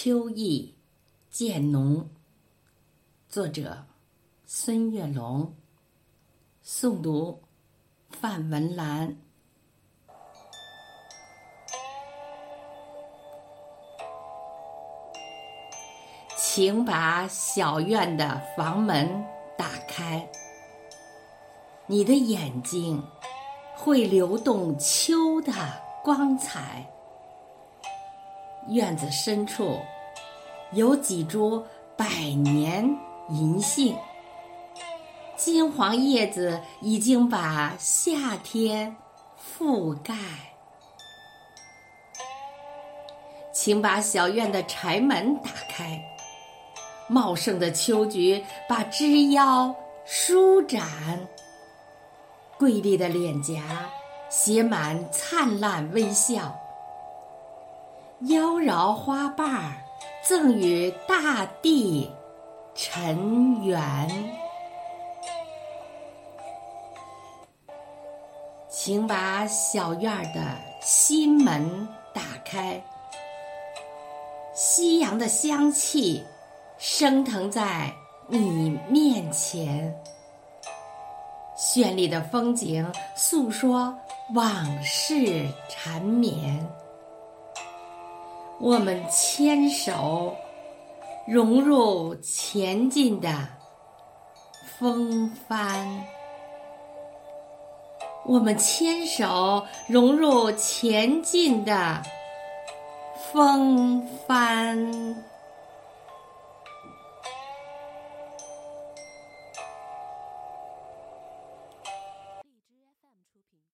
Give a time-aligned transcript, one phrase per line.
[0.00, 0.76] 秋意
[1.28, 2.08] 渐浓。
[3.28, 3.84] 作者：
[4.46, 5.52] 孙月龙。
[6.64, 7.42] 诵读：
[8.08, 9.16] 范文兰。
[16.36, 19.26] 请把小院的房门
[19.56, 20.30] 打开，
[21.88, 23.02] 你的眼睛
[23.74, 25.52] 会流动秋的
[26.04, 26.88] 光彩。
[28.68, 29.80] 院子深处
[30.72, 31.64] 有几株
[31.96, 32.06] 百
[32.44, 32.84] 年
[33.30, 33.96] 银杏，
[35.36, 38.94] 金黄叶子已经把夏天
[39.58, 40.14] 覆盖。
[43.52, 46.00] 请把小院的柴门打开，
[47.08, 49.74] 茂盛的秋菊把枝腰
[50.04, 51.26] 舒展，
[52.58, 53.90] 瑰丽的脸颊
[54.28, 56.54] 写满灿烂微笑。
[58.22, 59.74] 妖娆花瓣儿
[60.24, 62.10] 赠与大地
[62.74, 64.08] 尘缘，
[68.68, 70.40] 请把小院的
[70.80, 72.82] 心门打开，
[74.52, 76.24] 夕阳的香气
[76.76, 77.92] 升腾在
[78.26, 79.96] 你面前，
[81.56, 83.96] 绚丽的风景诉说
[84.34, 86.68] 往事缠绵。
[88.60, 90.34] 我们牵手，
[91.26, 93.32] 融入前进的
[94.78, 96.04] 风帆。
[98.24, 102.02] 我们牵手，融入前进的
[103.32, 105.24] 风帆。